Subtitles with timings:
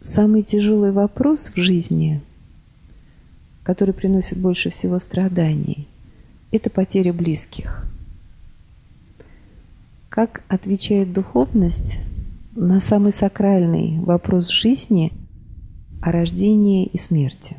[0.00, 2.20] самый тяжелый вопрос в жизни,
[3.62, 5.86] который приносит больше всего страданий,
[6.50, 7.84] это потеря близких.
[10.08, 11.98] Как отвечает духовность
[12.56, 15.12] на самый сакральный вопрос жизни
[16.02, 17.56] о рождении и смерти?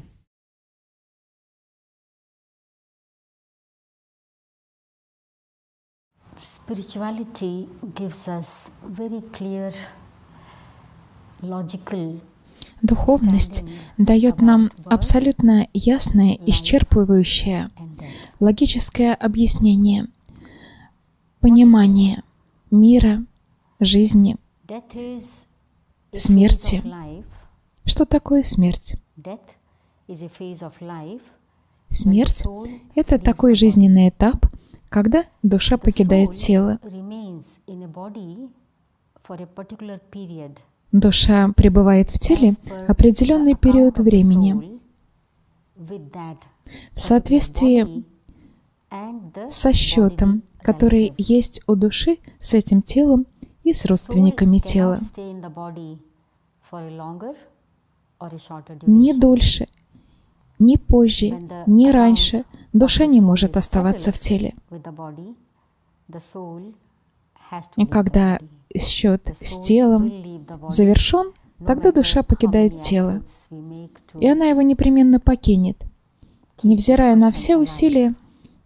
[6.37, 9.71] Spirituality gives us very clear
[11.41, 12.19] logical
[12.81, 13.63] Духовность
[13.97, 17.69] дает нам абсолютно ясное, исчерпывающее,
[18.39, 20.07] логическое объяснение,
[21.39, 22.23] понимание
[22.71, 23.23] мира,
[23.79, 24.37] жизни,
[26.13, 26.83] смерти.
[27.85, 28.95] Что такое смерть?
[31.89, 32.43] Смерть—
[32.95, 34.45] это такой жизненный этап,
[34.89, 36.79] когда душа покидает тело.
[40.91, 42.55] Душа пребывает в теле
[42.87, 44.79] определенный период времени
[45.77, 48.03] в соответствии
[49.49, 53.25] со счетом, который есть у души с этим телом
[53.63, 54.99] и с родственниками тела.
[58.85, 59.67] Не дольше,
[60.59, 64.53] не позже, не раньше душа не может оставаться в теле.
[67.77, 68.39] И когда
[68.77, 70.11] счет с телом
[70.69, 71.33] завершен,
[71.65, 73.23] тогда душа покидает тело,
[74.19, 75.83] и она его непременно покинет,
[76.63, 78.15] невзирая на все усилия,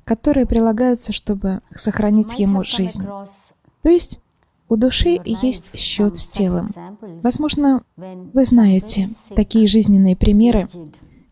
[0.03, 3.03] которые прилагаются, чтобы сохранить ему жизнь.
[3.81, 4.19] То есть
[4.67, 6.69] у души есть счет с телом.
[7.21, 10.67] Возможно, вы знаете такие жизненные примеры,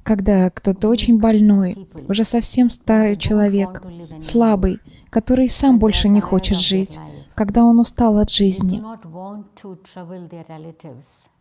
[0.04, 3.82] когда кто-то очень больной, уже совсем старый человек,
[4.20, 4.80] слабый,
[5.10, 7.00] который сам больше не хочет жить,
[7.36, 8.82] когда он устал от жизни,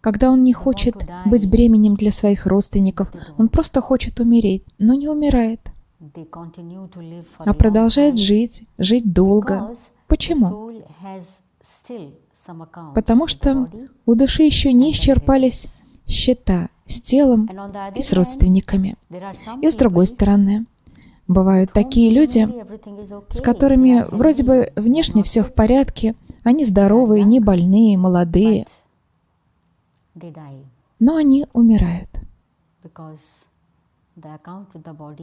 [0.00, 0.94] когда он не хочет
[1.26, 5.60] быть бременем для своих родственников, он просто хочет умереть, но не умирает,
[7.38, 9.72] а продолжает жить, жить долго.
[10.08, 10.72] Почему?
[12.94, 13.66] Потому что
[14.04, 17.48] у души еще не исчерпались счета с телом
[17.94, 18.96] и с родственниками.
[19.60, 20.66] И с другой стороны,
[21.32, 22.46] Бывают такие люди,
[23.30, 28.66] с которыми вроде бы внешне все в порядке, они здоровые, не больные, молодые,
[30.98, 32.10] но они умирают.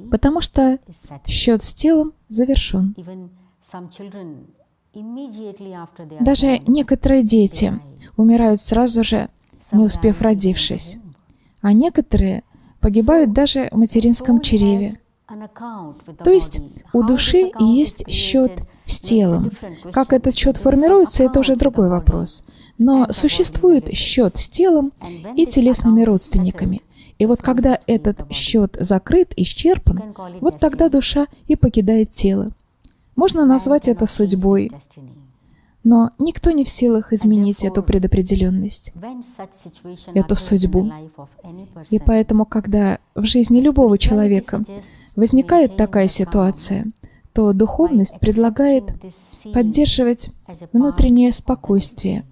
[0.10, 0.80] Потому что
[1.28, 2.96] счет с телом завершен.
[6.22, 7.80] Даже некоторые дети
[8.18, 9.30] умирают сразу же,
[9.72, 10.98] не успев родившись,
[11.62, 12.44] а некоторые
[12.80, 15.00] погибают даже в материнском чреве.
[16.24, 16.62] То есть
[16.94, 18.52] у души есть счет
[18.86, 19.52] с телом.
[19.92, 22.44] Как этот счет формируется, это уже другой вопрос.
[22.78, 24.92] Но существует счет с телом
[25.36, 26.82] и телесными родственниками.
[27.18, 32.52] И вот когда этот счет закрыт, исчерпан, вот тогда душа и покидает тело.
[33.16, 34.72] Можно назвать это судьбой,
[35.84, 38.94] но никто не в силах изменить эту предопределенность,
[40.14, 40.92] эту судьбу.
[41.90, 44.62] И поэтому, когда в жизни любого человека
[45.16, 46.92] возникает такая ситуация,
[47.34, 48.84] то духовность предлагает
[49.54, 50.32] поддерживать
[50.74, 52.26] внутреннее спокойствие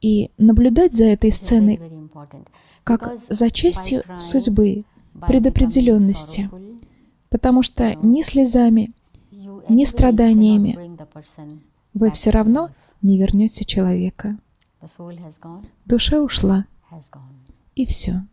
[0.00, 1.80] и наблюдать за этой сценой
[2.84, 4.84] как за частью судьбы,
[5.26, 6.50] предопределенности,
[7.28, 8.92] потому что ни слезами,
[9.68, 10.78] ни страданиями
[11.94, 12.70] вы все равно
[13.00, 14.38] не вернете человека.
[15.84, 16.66] Душа ушла,
[17.74, 18.24] и все.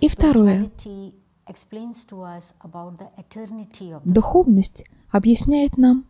[0.00, 0.70] И второе.
[4.04, 6.04] Духовность объясняет нам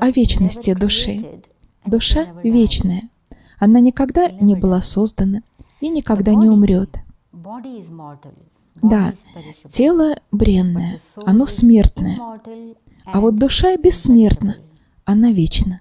[0.00, 1.42] о вечности души.
[1.84, 3.02] Душа вечная.
[3.58, 5.42] Она никогда не была создана
[5.80, 6.98] и никогда не умрет.
[8.82, 9.12] Да,
[9.68, 12.18] тело бренное, оно смертное,
[13.04, 14.56] а вот душа бессмертна,
[15.04, 15.80] она вечна.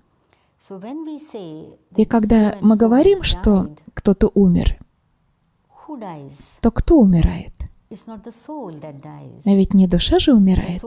[1.95, 4.77] И когда мы говорим, что кто-то умер,
[6.61, 7.53] то кто умирает?
[7.89, 10.81] А ведь не душа же умирает.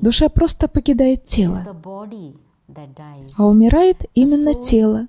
[0.00, 1.64] Душа просто покидает тело.
[3.36, 5.08] А умирает именно тело.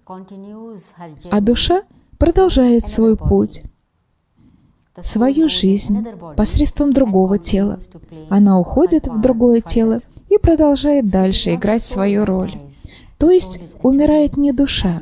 [1.29, 1.83] А душа
[2.17, 3.63] продолжает свой путь
[5.01, 6.05] свою жизнь
[6.35, 7.79] посредством другого тела.
[8.29, 12.53] Она уходит в другое тело и продолжает дальше играть свою роль.
[13.17, 15.01] То есть умирает не душа,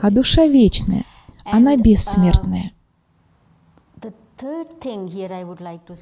[0.00, 1.04] а душа вечная,
[1.44, 2.72] она бессмертная.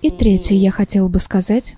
[0.03, 1.77] И третье я хотел бы сказать,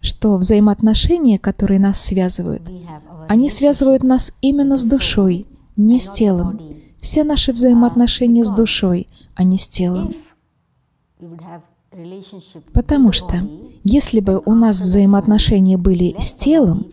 [0.00, 2.62] что взаимоотношения, которые нас связывают,
[3.28, 5.46] они связывают нас именно с душой,
[5.76, 6.60] не с телом.
[7.00, 10.14] Все наши взаимоотношения с душой, а не с телом.
[12.72, 13.48] Потому что
[13.84, 16.86] если бы у нас взаимоотношения были с телом,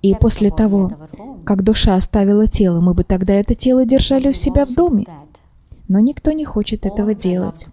[0.00, 0.92] и после того,
[1.44, 5.06] как душа оставила тело, мы бы тогда это тело держали у себя в доме.
[5.88, 7.66] Но никто не хочет этого делать.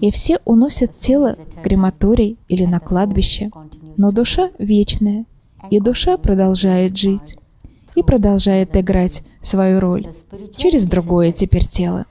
[0.00, 3.50] И все уносят тело в крематорий или на кладбище,
[3.96, 5.26] но душа вечная,
[5.70, 7.36] и душа продолжает жить
[7.94, 10.06] и продолжает играть свою роль
[10.56, 12.06] через другое теперь тело.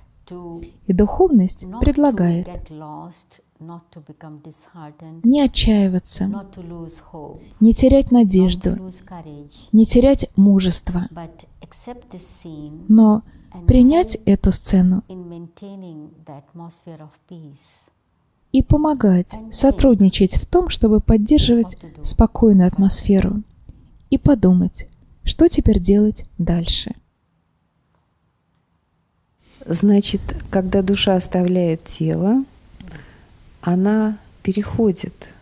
[0.87, 2.47] И духовность предлагает
[5.23, 6.31] не отчаиваться,
[7.59, 8.91] не терять надежду,
[9.71, 11.07] не терять мужество,
[12.87, 13.23] но
[13.67, 15.03] принять эту сцену
[18.51, 23.43] и помогать, сотрудничать в том, чтобы поддерживать спокойную атмосферу
[24.09, 24.87] и подумать,
[25.23, 26.93] что теперь делать дальше.
[29.65, 32.43] Значит, когда душа оставляет тело,
[33.61, 35.33] она переходит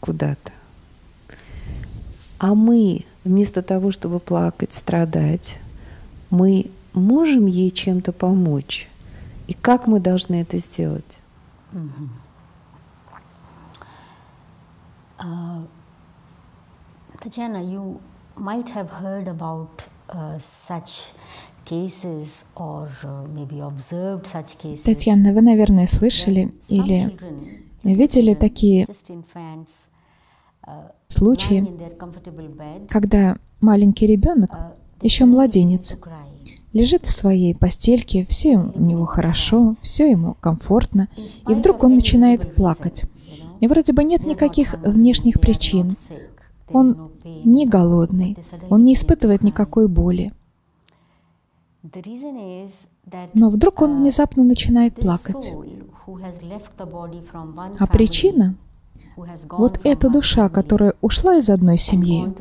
[0.00, 0.52] куда-то.
[2.38, 5.58] А мы, вместо того, чтобы плакать, страдать,
[6.28, 8.88] мы можем ей чем-то помочь.
[9.46, 11.20] И как мы должны это сделать?
[15.18, 15.66] Uh,
[17.20, 18.00] Tatiana, you
[18.36, 21.12] might have heard about uh, such
[21.64, 24.84] cases or uh, maybe observed such cases.
[24.84, 27.16] Татьяна, вы, наверное, слышали или
[27.82, 28.86] видели такие
[31.08, 31.66] случаи,
[32.88, 34.50] когда маленький ребенок,
[35.00, 35.96] еще младенец,
[36.74, 41.08] лежит в своей постельке, все у него хорошо, все ему комфортно,
[41.48, 43.04] и вдруг он начинает плакать.
[43.60, 45.92] И вроде бы нет никаких внешних причин.
[46.70, 47.10] Он
[47.44, 48.36] не голодный,
[48.68, 50.32] он не испытывает никакой боли.
[53.34, 55.52] Но вдруг он внезапно начинает плакать.
[57.78, 58.56] А причина
[59.50, 62.34] вот эта душа, которая ушла из одной семьи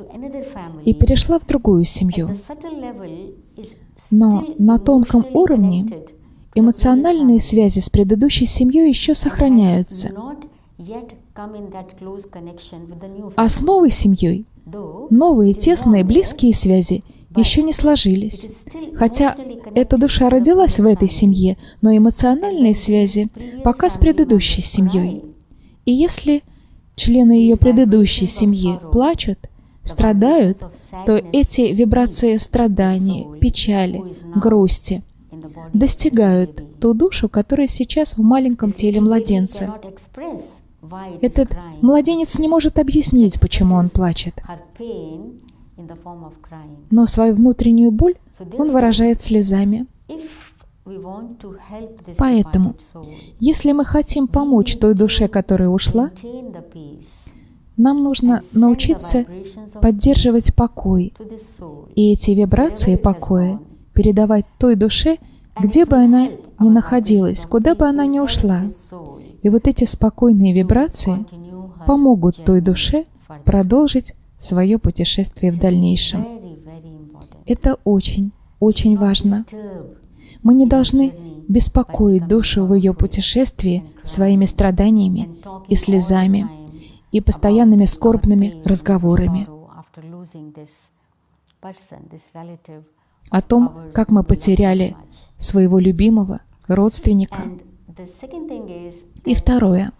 [0.85, 2.29] и перешла в другую семью.
[4.11, 5.85] Но на тонком уровне
[6.55, 10.11] эмоциональные связи с предыдущей семьей еще сохраняются.
[13.35, 14.45] А с новой семьей
[15.09, 17.03] новые тесные близкие связи
[17.35, 18.65] еще не сложились.
[18.95, 19.35] Хотя
[19.73, 23.29] эта душа родилась в этой семье, но эмоциональные связи
[23.63, 25.23] пока с предыдущей семьей.
[25.85, 26.43] И если
[26.95, 29.39] члены ее предыдущей семьи плачут,
[29.83, 30.59] страдают,
[31.05, 34.03] то эти вибрации страдания, печали,
[34.35, 35.03] грусти
[35.73, 39.73] достигают ту душу, которая сейчас в маленьком теле младенца.
[41.21, 44.41] Этот младенец не может объяснить, почему он плачет.
[46.91, 48.15] Но свою внутреннюю боль
[48.57, 49.87] он выражает слезами.
[52.17, 52.75] Поэтому,
[53.39, 56.11] если мы хотим помочь той душе, которая ушла,
[57.77, 59.25] нам нужно научиться
[59.81, 61.13] поддерживать покой.
[61.95, 63.59] и эти вибрации покоя
[63.93, 65.17] передавать той душе,
[65.59, 68.63] где бы она ни находилась, куда бы она ни ушла.
[69.41, 71.25] И вот эти спокойные вибрации
[71.85, 73.05] помогут той душе
[73.45, 76.25] продолжить свое путешествие в дальнейшем.
[77.45, 79.45] Это очень, очень важно.
[80.43, 81.13] Мы не должны
[81.47, 85.29] беспокоить душу в ее путешествии своими страданиями
[85.67, 86.47] и слезами
[87.13, 89.47] и постоянными скорбными разговорами
[93.29, 94.97] о том, как мы потеряли
[95.37, 97.43] своего любимого родственника.
[99.25, 99.91] И второе.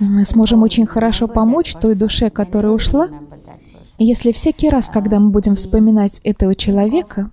[0.00, 3.08] Мы сможем очень хорошо помочь той душе, которая ушла,
[3.98, 7.30] если всякий раз, когда мы будем вспоминать этого человека,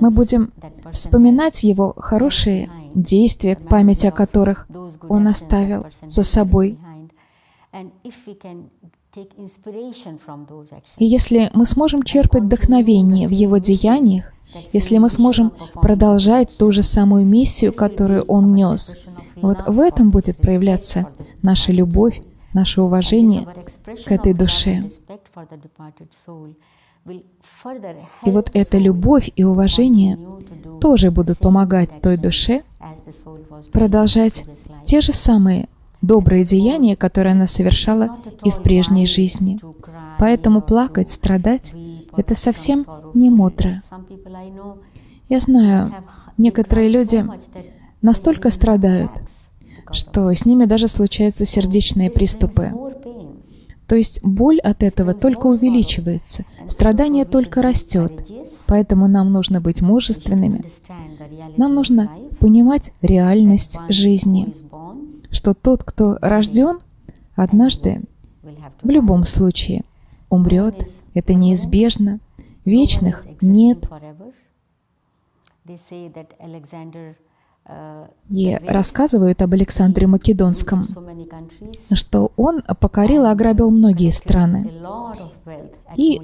[0.00, 0.52] мы будем
[0.92, 4.68] вспоминать его хорошие действия, память о которых
[5.08, 6.78] он оставил за собой.
[10.98, 14.32] И если мы сможем черпать вдохновение в его деяниях,
[14.72, 18.98] если мы сможем продолжать ту же самую миссию, которую он нес,
[19.36, 21.08] вот в этом будет проявляться
[21.42, 22.22] наша любовь,
[22.54, 23.46] наше уважение
[24.06, 24.88] к этой душе.
[28.24, 30.18] И вот эта любовь и уважение
[30.80, 32.62] тоже будут помогать той душе
[33.72, 34.44] продолжать
[34.84, 35.68] те же самые
[36.02, 39.60] добрые деяния, которые она совершала и в прежней жизни.
[40.18, 41.74] Поэтому плакать, страдать—
[42.16, 43.80] это совсем не мудро.
[45.28, 45.92] Я знаю,
[46.38, 47.24] некоторые люди
[48.02, 49.10] настолько страдают,
[49.90, 52.72] что с ними даже случаются сердечные приступы.
[53.86, 58.26] То есть боль от этого только увеличивается, страдание только растет.
[58.66, 60.64] Поэтому нам нужно быть мужественными.
[61.56, 64.52] Нам нужно понимать реальность жизни,
[65.30, 66.78] что тот, кто рожден,
[67.36, 68.02] однажды,
[68.82, 69.84] в любом случае,
[70.30, 70.86] умрет.
[71.14, 72.18] Это неизбежно.
[72.64, 73.88] Вечных нет.
[78.28, 80.84] И рассказывают об Александре Македонском,
[81.92, 84.70] что он покорил и ограбил многие страны
[85.96, 86.20] и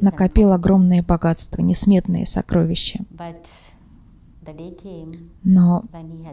[0.00, 3.04] накопил огромные богатства, несметные сокровища.
[5.44, 5.84] Но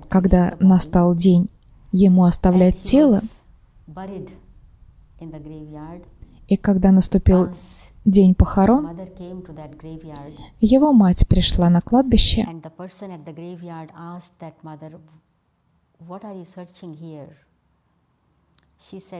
[0.09, 1.49] когда настал день
[1.91, 3.21] ему оставлять тело,
[6.47, 7.49] и когда наступил
[8.05, 8.89] день похорон,
[10.59, 12.47] его мать пришла на кладбище,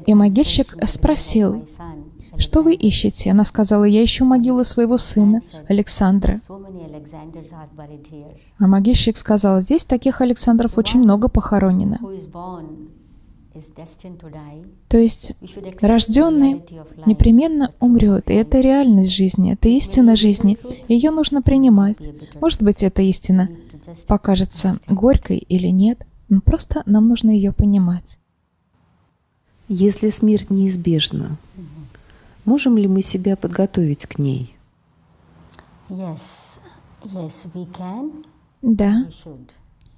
[0.06, 1.66] и могильщик спросил,
[2.38, 6.40] «Что вы ищете?» Она сказала, «Я ищу могилу своего сына, Александра».
[8.60, 12.00] А могильщик сказал, «Здесь таких Александров очень много похоронено».
[14.88, 15.34] То есть
[15.82, 16.64] рожденный
[17.06, 20.58] непременно умрет, и это реальность жизни, это истина жизни.
[20.88, 22.10] Ее нужно принимать.
[22.42, 23.50] Может быть, эта истина
[24.08, 28.20] покажется горькой или нет, но просто нам нужно ее понимать.
[29.68, 31.38] Если смерть неизбежна,
[32.46, 34.56] можем ли мы себя подготовить к ней?
[35.90, 36.60] Yes.
[37.04, 38.26] Yes, we can.
[38.62, 39.08] Да.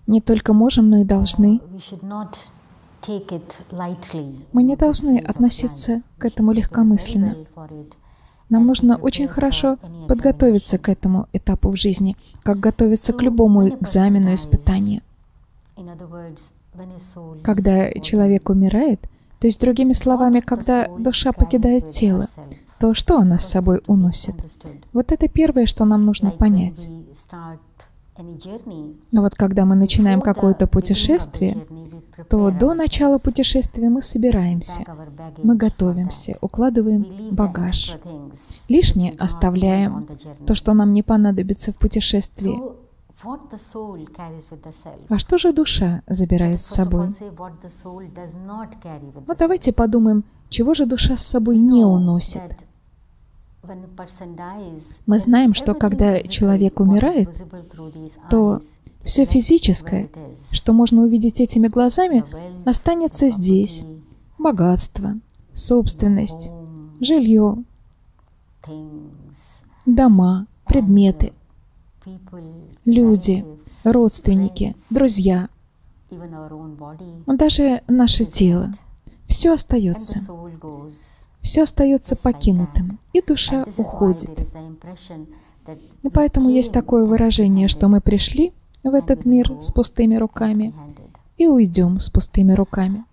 [0.08, 1.62] Не только можем, но и должны.
[4.51, 7.36] Мы не должны относиться к этому легкомысленно.
[8.50, 9.77] Нам нужно очень хорошо
[10.08, 15.01] подготовиться к этому этапу в жизни, как готовиться к любому экзамену, испытанию.
[17.44, 19.01] Когда человек умирает,
[19.39, 22.27] то есть, другими словами, когда душа покидает тело,
[22.80, 24.36] то что она с собой уносит?
[24.94, 26.89] Вот это первое, что нам нужно понять.
[29.12, 31.58] Но вот когда мы начинаем какое-то путешествие,
[32.30, 34.84] то до начала путешествия мы собираемся,
[35.44, 37.98] мы готовимся, укладываем багаж.
[38.70, 40.08] Лишнее оставляем,
[40.46, 42.60] то, что нам не понадобится в путешествии.
[45.10, 47.14] А что же душа забирает с собой?
[49.28, 52.67] Ну давайте подумаем, чего же душа с собой не уносит.
[55.06, 57.30] Мы знаем, что когда человек умирает,
[58.30, 58.62] то
[59.04, 60.10] все физическое,
[60.52, 62.24] что можно увидеть этими глазами,
[62.66, 63.84] останется здесь.
[64.38, 65.14] Богатство,
[65.54, 66.52] собственность,
[67.00, 67.64] жилье,
[69.86, 71.34] дома, предметы,
[72.86, 73.46] люди,
[73.84, 75.50] родственники, друзья,
[77.26, 78.72] даже наше тело.
[79.28, 80.20] Все остается.
[81.41, 84.29] Все остается покинутым, и душа уходит.
[86.03, 88.53] И поэтому есть такое выражение, что мы пришли
[88.84, 90.74] в этот мир с пустыми руками
[91.38, 93.06] и уйдем с пустыми руками.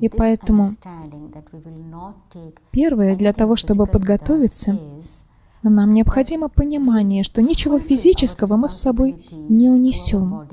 [0.00, 0.70] И поэтому
[2.70, 4.78] первое для того, чтобы подготовиться,
[5.62, 10.48] нам необходимо понимание, что ничего физического мы с собой не унесем.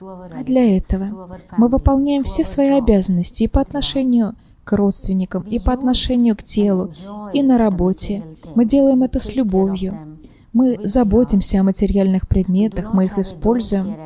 [0.00, 5.72] А для этого мы выполняем все свои обязанности и по отношению к родственникам, и по
[5.72, 6.92] отношению к телу,
[7.32, 8.22] и на работе.
[8.54, 10.18] Мы делаем это с любовью.
[10.52, 13.96] Мы заботимся о материальных предметах, мы их используем.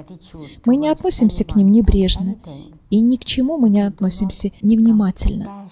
[0.64, 2.36] Мы не относимся к ним небрежно,
[2.90, 5.68] и ни к чему мы не относимся невнимательно.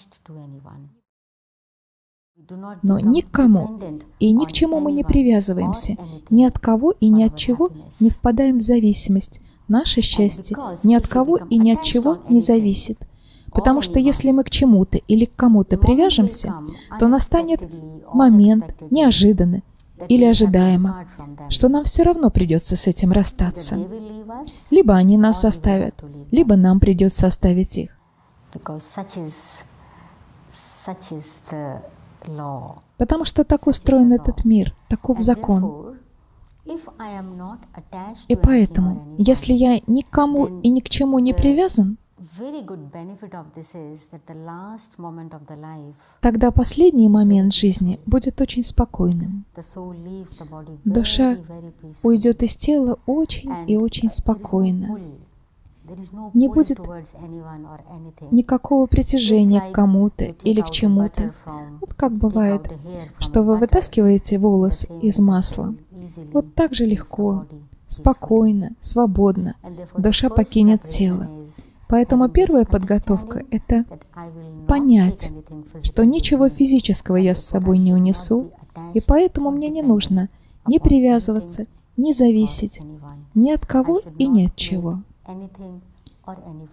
[2.83, 3.81] Но ни к кому
[4.19, 5.97] и ни к чему мы не привязываемся,
[6.29, 9.41] ни от кого и ни от чего не впадаем в зависимость.
[9.69, 12.99] Наше счастье ни от кого и ни от чего не зависит.
[13.53, 16.55] Потому что если мы к чему-то или к кому-то привяжемся,
[16.99, 17.61] то настанет
[18.13, 19.63] момент неожиданный,
[20.09, 21.07] или ожидаемо,
[21.49, 23.79] что нам все равно придется с этим расстаться.
[24.71, 27.97] Либо они нас оставят, либо нам придется оставить их.
[32.99, 35.97] Потому что так устроен этот мир, таков закон.
[38.29, 41.99] И поэтому, если я никому и ни к чему не привязан,
[46.21, 49.45] тогда последний момент жизни будет очень спокойным.
[50.85, 51.37] Душа
[52.03, 54.99] уйдет из тела очень и очень спокойно.
[56.33, 56.79] Не будет
[58.31, 61.35] никакого притяжения к кому-то или к чему-то.
[61.81, 62.71] Вот как бывает,
[63.19, 65.75] что вы вытаскиваете волос из масла.
[66.33, 67.47] Вот так же легко,
[67.87, 69.55] спокойно, свободно
[69.97, 71.29] душа покинет тело.
[71.89, 73.85] Поэтому первая подготовка— это
[74.67, 75.31] понять,
[75.83, 78.51] что ничего физического я с собой не унесу,
[78.95, 80.31] и поэтому мне не нужно
[80.67, 81.67] ни привязываться,
[81.97, 82.81] ни зависеть
[83.35, 85.03] ни от кого и ни от чего.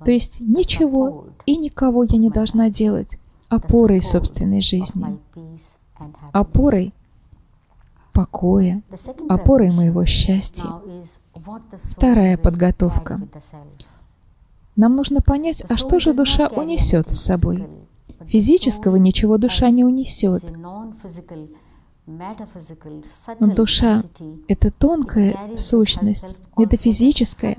[0.05, 3.19] То есть ничего и никого я не должна делать
[3.49, 5.19] опорой собственной жизни,
[6.31, 6.93] опорой
[8.19, 8.83] покоя,
[9.29, 10.69] опорой моего счастья.
[11.71, 13.21] Вторая подготовка.
[14.75, 17.65] Нам нужно понять, а что же душа унесет с собой.
[18.25, 20.43] Физического ничего душа не унесет.
[23.39, 24.03] Но душа—
[24.49, 27.55] это тонкая сущность, метафизическая.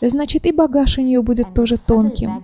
[0.00, 2.42] Значит, и багаж у нее будет тоже тонким.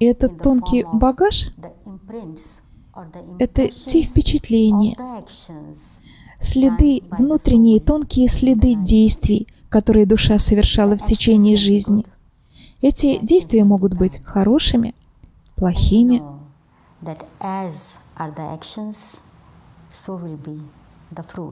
[0.00, 1.52] И этот тонкий багаж—
[3.38, 4.96] это те впечатления,
[6.40, 12.04] следы, внутренние тонкие следы действий, которые душа совершала в течение жизни.
[12.80, 14.94] Эти действия могут быть хорошими,
[15.56, 16.22] плохими.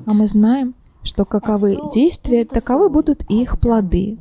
[0.06, 0.74] А мы знаем,
[1.06, 4.18] что каковы действия, таковы будут и их плоды.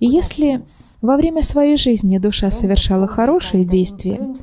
[0.00, 0.62] И если
[1.00, 4.34] во время своей жизни душа совершала хорошие действия,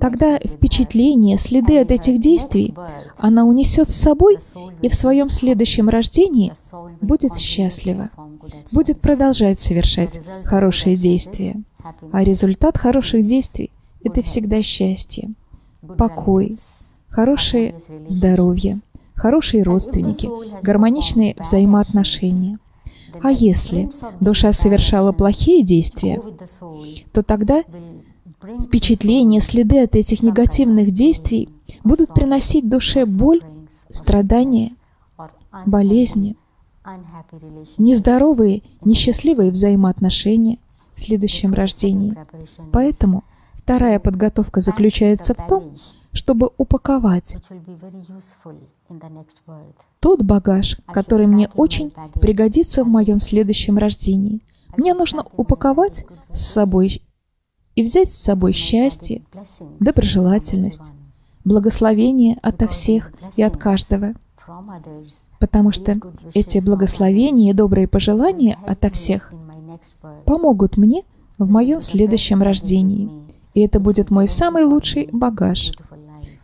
[0.00, 2.74] тогда впечатления, следы от этих действий
[3.18, 4.38] она унесет с собой
[4.80, 6.52] и в своем следующем рождении
[7.00, 8.10] будет счастлива,
[8.70, 11.56] будет продолжать совершать хорошие действия.
[12.12, 13.70] А результат хороших действий—
[14.04, 15.30] это всегда счастье,
[15.96, 16.58] покой,
[17.08, 17.74] хорошее
[18.06, 18.80] здоровье,
[19.18, 20.30] хорошие родственники,
[20.62, 22.58] гармоничные взаимоотношения.
[23.20, 26.22] А если душа совершала плохие действия,
[27.12, 27.64] то тогда
[28.62, 31.48] впечатления, следы от этих негативных действий
[31.82, 33.42] будут приносить душе боль,
[33.90, 34.70] страдания,
[35.66, 36.36] болезни,
[37.76, 40.58] нездоровые, несчастливые взаимоотношения
[40.94, 42.14] в следующем рождении.
[42.72, 45.72] Поэтому вторая подготовка заключается в том,
[46.12, 47.36] чтобы упаковать.
[50.00, 54.42] Тот багаж, который мне очень пригодится в моем следующем рождении.
[54.76, 57.02] Мне нужно упаковать с собой
[57.74, 59.24] и взять с собой счастье,
[59.80, 60.92] доброжелательность,
[61.44, 64.12] благословение ото всех и от каждого.
[65.38, 65.96] Потому что
[66.34, 69.32] эти благословения и добрые пожелания ото всех
[70.24, 71.02] помогут мне
[71.38, 73.27] в моем следующем рождении.
[73.58, 75.72] И это будет мой самый лучший багаж,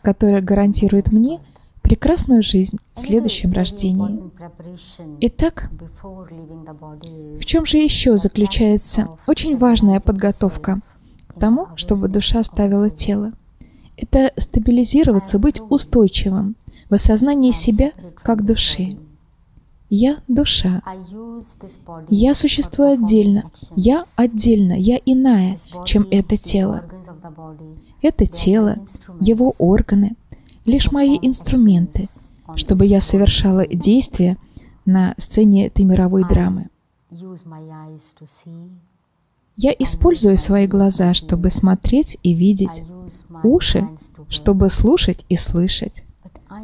[0.02, 1.38] который гарантирует мне
[1.80, 4.20] прекрасную жизнь в следующем рождении.
[5.20, 5.70] Итак,
[6.02, 10.80] в чем же еще заключается очень важная подготовка
[11.28, 13.30] к тому, чтобы душа оставила тело?
[13.96, 16.56] Это стабилизироваться, быть устойчивым
[16.90, 17.92] в осознании себя
[18.24, 18.98] как души.
[19.88, 20.82] Я— душа.
[22.08, 23.44] Я существую отдельно.
[23.76, 24.72] Я отдельно.
[24.72, 26.84] Я иная, чем это тело.
[28.02, 28.76] Это тело,
[29.20, 30.16] его органы,
[30.64, 32.08] лишь мои инструменты,
[32.56, 34.36] чтобы я совершала действия
[34.84, 36.68] на сцене этой мировой драмы.
[39.56, 42.82] Я использую свои глаза, чтобы смотреть и видеть,
[43.42, 43.88] уши,
[44.28, 46.04] чтобы слушать и слышать,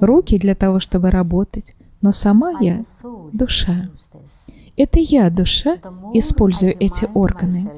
[0.00, 2.82] руки для того, чтобы работать, но сама я—
[3.32, 3.90] душа.
[4.76, 5.76] Это я, душа,
[6.14, 7.70] использую эти органы.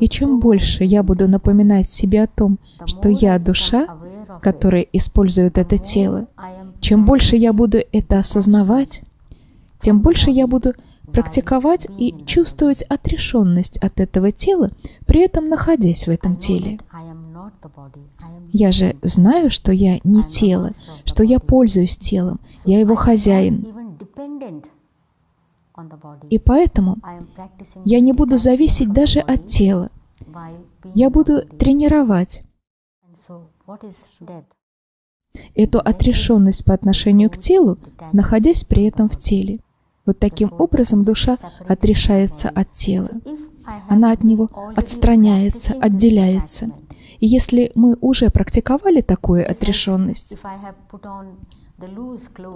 [0.00, 3.86] И чем больше я буду напоминать себе о том, что я душа,
[4.40, 6.26] которая использует это тело,
[6.80, 9.02] чем больше я буду это осознавать,
[9.80, 10.74] тем больше я буду
[11.12, 14.70] практиковать и чувствовать отрешенность от этого тела,
[15.06, 16.78] при этом находясь в этом теле.
[18.52, 20.70] Я же знаю, что я не тело,
[21.04, 23.66] что я пользуюсь телом, я его хозяин.
[26.28, 26.98] И поэтому
[27.84, 29.90] я не буду зависеть даже от тела.
[30.94, 32.42] Я буду тренировать
[35.54, 37.78] эту отрешенность по отношению к телу,
[38.12, 39.60] находясь при этом в теле.
[40.04, 41.36] Вот таким образом душа
[41.68, 43.10] отрешается от тела.
[43.88, 46.70] Она от него отстраняется, отделяется.
[47.20, 50.36] И если мы уже практиковали такую отрешенность,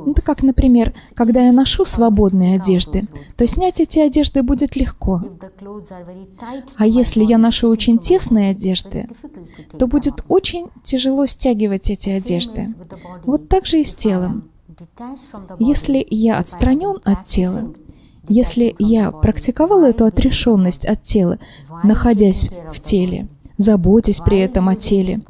[0.06, 3.04] Это как, например, когда я ношу свободные одежды,
[3.36, 5.22] то снять эти одежды будет легко.
[6.76, 9.08] А если я ношу очень тесные одежды,
[9.78, 12.68] то будет очень тяжело стягивать эти одежды.
[13.24, 14.50] Вот так же и с телом.
[15.58, 17.74] Если я отстранен от тела,
[18.28, 21.38] если я практиковал эту отрешенность от тела,
[21.82, 25.20] находясь в теле, заботясь при этом о теле,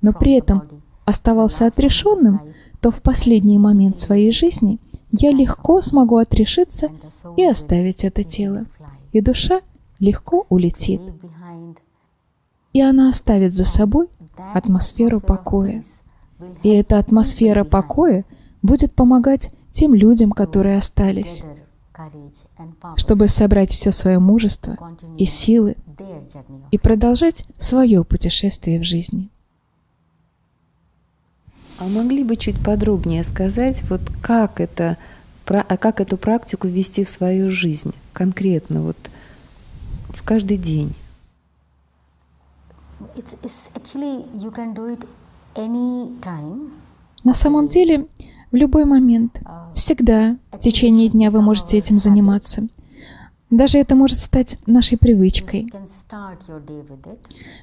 [0.00, 0.62] но при этом
[1.04, 2.40] оставался отрешенным,
[2.82, 4.78] то в последний момент своей жизни
[5.12, 6.88] я легко смогу отрешиться
[7.36, 8.66] и оставить это тело.
[9.12, 9.60] И душа
[10.00, 11.00] легко улетит.
[12.72, 14.08] И она оставит за собой
[14.52, 15.84] атмосферу покоя.
[16.64, 18.24] И эта атмосфера покоя
[18.62, 21.44] будет помогать тем людям, которые остались,
[22.96, 24.76] чтобы собрать все свое мужество
[25.16, 25.76] и силы
[26.72, 29.31] и продолжать свое путешествие в жизни.
[31.82, 34.98] А могли бы чуть подробнее сказать, вот как это,
[35.44, 38.96] как эту практику ввести в свою жизнь конкретно, вот
[40.10, 40.94] в каждый день?
[47.24, 48.06] На самом деле,
[48.52, 49.40] в любой момент,
[49.74, 52.68] всегда, в течение дня вы можете этим заниматься.
[53.52, 55.70] Даже это может стать нашей привычкой.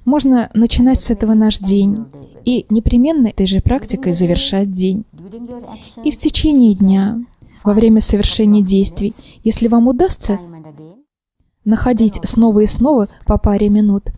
[0.06, 2.06] Можно начинать с этого наш день
[2.46, 5.04] и непременно этой же практикой завершать день.
[6.04, 7.20] И в течение дня,
[7.64, 10.40] во время совершения действий, если вам удастся
[11.66, 14.12] находить снова и снова по паре минут,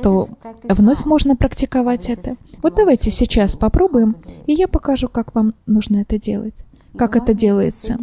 [0.00, 0.28] то
[0.68, 2.34] вновь можно практиковать это.
[2.62, 4.14] Вот давайте сейчас попробуем,
[4.46, 6.64] и я покажу, как вам нужно это делать
[6.96, 7.98] как это делается.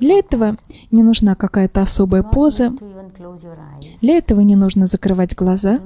[0.00, 0.56] Для этого
[0.90, 2.72] не нужна какая-то особая поза.
[4.00, 5.80] Для этого не нужно закрывать глаза.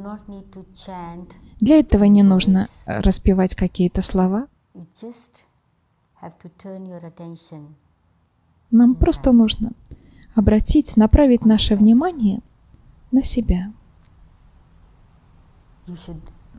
[1.61, 4.49] Для этого не нужно распевать какие-то слова.
[8.71, 9.73] Нам просто нужно
[10.35, 12.41] обратить, направить наше внимание
[13.11, 13.73] на себя,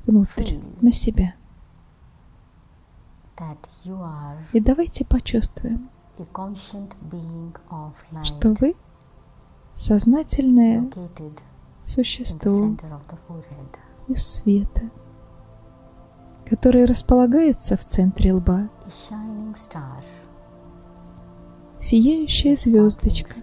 [0.06, 1.36] внутрь, на себя.
[4.54, 5.90] И давайте почувствуем,
[8.24, 8.76] что вы
[9.74, 10.90] сознательное
[11.84, 12.76] существо
[14.08, 14.92] из света,
[16.46, 18.70] которое располагается в центре лба.
[21.80, 23.34] Сияющая звездочка,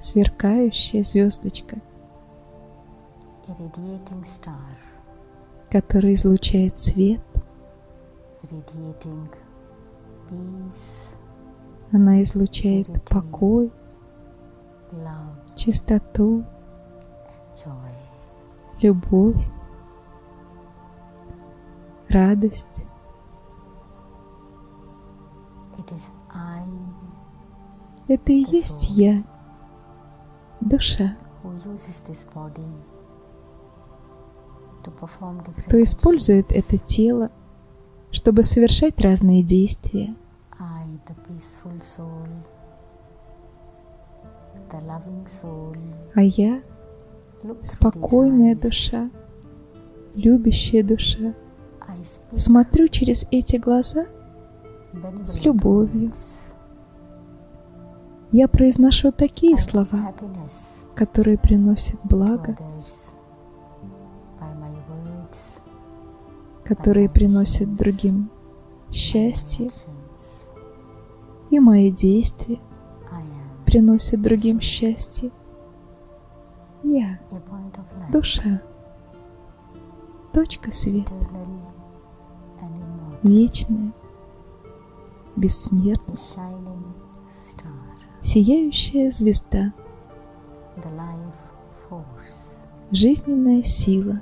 [0.00, 1.76] сверкающая звездочка,
[5.70, 7.20] которая излучает свет,
[11.92, 13.72] она излучает покой,
[15.54, 16.44] чистоту,
[18.80, 19.42] любовь,
[22.08, 22.86] радость.
[28.08, 29.24] Это и есть я,
[30.60, 31.16] душа,
[35.66, 37.30] кто использует это тело
[38.14, 40.14] чтобы совершать разные действия.
[46.14, 46.62] А я
[47.62, 49.10] спокойная душа,
[50.14, 51.34] любящая душа.
[52.32, 54.06] Смотрю через эти глаза
[55.24, 56.12] с любовью.
[58.30, 60.14] Я произношу такие слова,
[60.94, 62.56] которые приносят благо
[66.64, 68.30] которые приносят другим
[68.90, 69.70] счастье,
[71.50, 72.58] и мои действия
[73.66, 75.30] приносят другим счастье.
[76.82, 77.20] Я—
[78.12, 78.62] душа,
[80.32, 81.12] точка света,
[83.22, 83.92] вечная,
[85.36, 86.16] бессмертная,
[88.20, 89.72] сияющая звезда,
[92.90, 94.20] жизненная сила,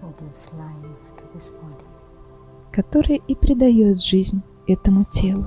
[2.73, 5.47] который и придает жизнь этому телу.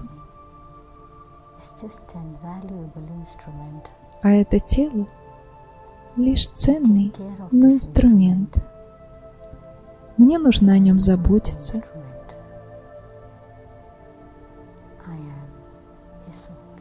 [4.22, 5.08] А это тело
[6.16, 7.14] лишь ценный,
[7.52, 8.58] но инструмент.
[10.18, 11.84] Мне нужно о нем заботиться.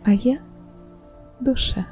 [0.04, 0.38] А я—
[1.40, 1.86] душа.